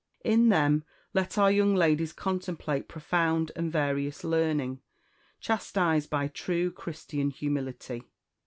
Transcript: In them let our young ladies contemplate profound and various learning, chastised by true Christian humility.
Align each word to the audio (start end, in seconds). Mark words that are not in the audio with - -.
In 0.23 0.49
them 0.49 0.83
let 1.13 1.37
our 1.37 1.51
young 1.51 1.75
ladies 1.75 2.11
contemplate 2.11 2.87
profound 2.87 3.51
and 3.55 3.71
various 3.71 4.23
learning, 4.23 4.81
chastised 5.39 6.09
by 6.09 6.27
true 6.27 6.71
Christian 6.71 7.29
humility. 7.29 8.05